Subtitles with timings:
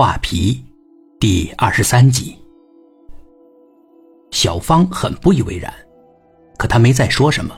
[0.00, 0.64] 画皮，
[1.18, 2.38] 第二十三集。
[4.30, 5.74] 小芳很不以为然，
[6.56, 7.52] 可她没再说什么，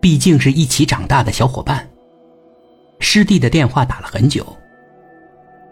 [0.00, 1.86] 毕竟是一起长大的小伙伴。
[3.00, 4.46] 师弟的电话打了很久，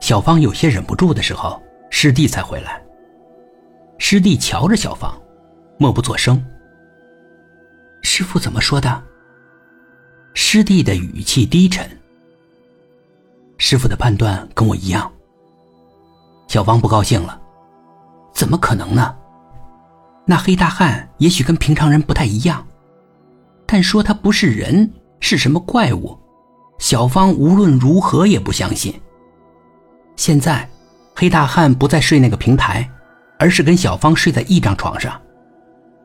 [0.00, 1.58] 小芳有些忍不住的时候，
[1.88, 2.84] 师弟才回来。
[3.96, 5.18] 师弟瞧着小芳，
[5.78, 6.44] 默不作声。
[8.02, 9.02] 师傅怎么说的？
[10.34, 11.88] 师弟的语气低沉。
[13.56, 15.10] 师傅的判断跟我一样。
[16.50, 17.40] 小芳不高兴了，
[18.34, 19.14] 怎么可能呢？
[20.26, 22.66] 那黑大汉也许跟平常人不太一样，
[23.66, 26.18] 但说他不是人，是什么怪物，
[26.80, 28.92] 小芳无论如何也不相信。
[30.16, 30.68] 现在，
[31.14, 32.90] 黑大汉不再睡那个平台，
[33.38, 35.22] 而是跟小芳睡在一张床上，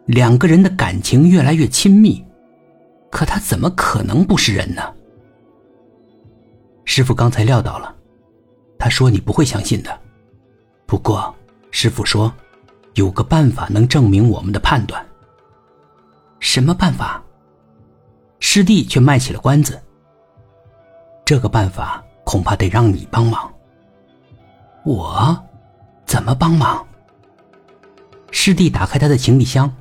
[0.06, 2.24] 两个人的感情越来越亲密，
[3.10, 4.84] 可他怎么可能不是人呢？
[6.86, 7.96] 师傅刚才料到了，
[8.78, 10.05] 他说你不会相信的。
[10.86, 11.34] 不过，
[11.72, 12.32] 师傅说，
[12.94, 15.04] 有个办法能证明我们的判断。
[16.40, 17.24] 什么办法？
[18.40, 19.82] 师弟却卖起了关子。
[21.26, 23.52] 这个办法恐怕得让你帮忙。
[24.86, 25.36] 我，
[26.06, 26.86] 怎么帮忙？
[28.30, 29.74] 师弟打开他的行李箱，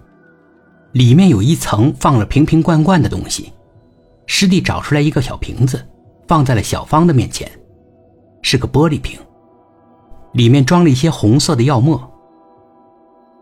[0.92, 3.52] 里面有一层放了瓶瓶罐罐的东西。
[4.26, 5.86] 师弟找出来一个小瓶子，
[6.26, 7.50] 放在了小芳的面前，
[8.40, 9.20] 是个玻璃瓶。
[10.34, 12.12] 里面装了一些红色的药沫。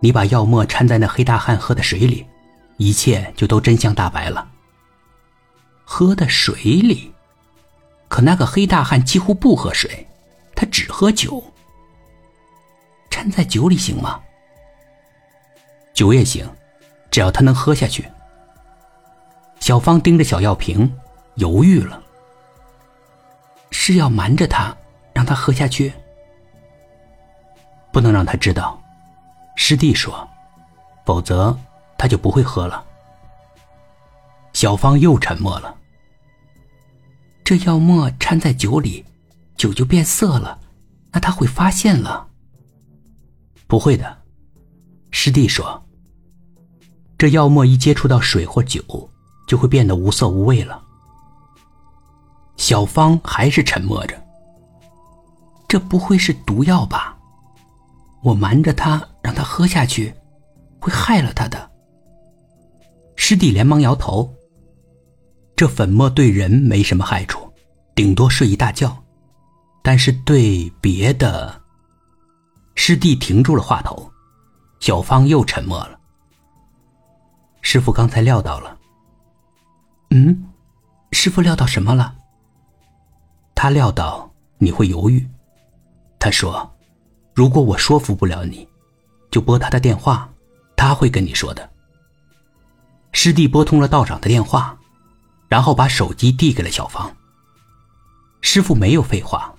[0.01, 2.27] 你把药沫掺在那黑大汉喝的水里，
[2.77, 4.47] 一切就都真相大白了。
[5.85, 7.13] 喝的水里，
[8.09, 10.07] 可那个黑大汉几乎不喝水，
[10.55, 11.43] 他只喝酒。
[13.11, 14.21] 掺在酒里行吗？
[15.95, 16.47] 酒也行，
[17.11, 18.05] 只要他能喝下去。
[19.61, 20.93] 小芳盯着小药瓶，
[21.37, 22.03] 犹豫了。
[23.71, 24.77] 是要瞒着他，
[25.15, 25.93] 让他喝下去？
[27.93, 28.81] 不能让他知道，
[29.55, 30.27] 师弟说，
[31.05, 31.57] 否则
[31.99, 32.83] 他就不会喝了。
[34.55, 35.77] 小芳又沉默了。
[37.45, 39.05] 这药沫掺在酒里，
[39.57, 40.59] 酒就变色了，
[41.11, 42.27] 那他会发现了。
[43.67, 44.19] 不会的，
[45.11, 45.83] 师弟说，
[47.19, 48.83] 这药沫一接触到水或酒，
[49.47, 50.83] 就会变得无色无味了。
[52.57, 54.23] 小芳还是沉默着。
[55.69, 57.17] 这不会是毒药吧？
[58.23, 60.15] 我瞒着他，让他喝下去，
[60.81, 61.71] 会害了他的。
[63.17, 64.33] 师弟连忙摇头。
[65.57, 67.53] 这粉末对人没什么害处，
[67.95, 68.97] 顶多睡一大觉，
[69.83, 71.61] 但是对别的……
[72.75, 74.11] 师弟停住了话头，
[74.81, 75.99] 小芳又沉默了。
[77.61, 78.79] 师傅刚才料到了。
[80.11, 80.45] 嗯，
[81.13, 82.15] 师傅料到什么了？
[83.55, 85.29] 他料到你会犹豫。
[86.21, 86.69] 他说。
[87.35, 88.69] 如果我说服不了你，
[89.31, 90.29] 就拨他的电话，
[90.77, 91.69] 他会跟你说的。
[93.13, 94.77] 师弟拨通了道长的电话，
[95.49, 97.15] 然后把手机递给了小芳。
[98.41, 99.55] 师傅没有废话，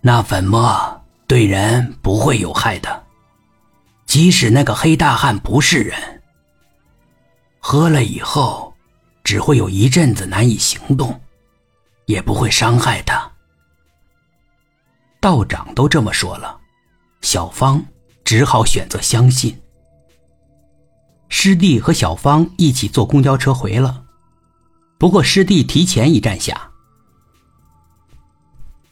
[0.00, 3.04] 那粉末对人不会有害的，
[4.06, 6.22] 即使那个黑大汉不是人，
[7.58, 8.74] 喝了以后，
[9.24, 11.20] 只会有一阵子难以行动，
[12.06, 13.31] 也不会伤害他。
[15.22, 16.58] 道长都这么说了，
[17.20, 17.80] 小芳
[18.24, 19.56] 只好选择相信。
[21.28, 24.02] 师弟和小芳一起坐公交车回了，
[24.98, 26.68] 不过师弟提前一站下。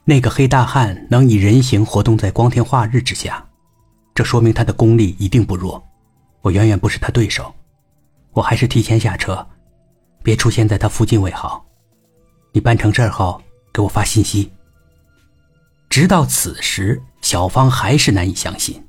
[0.05, 3.45] 那个黑大汉能以人形活动在光天化日之下，
[4.15, 5.85] 这说明他的功力一定不弱。
[6.43, 7.53] 我远远不是他对手，
[8.35, 9.45] 我还是提前下车，
[10.23, 11.67] 别出现在他附近为好。
[12.53, 13.43] 你办成事后
[13.73, 14.49] 给我发信息。
[15.91, 18.85] 直到此时，小芳还是难以相信。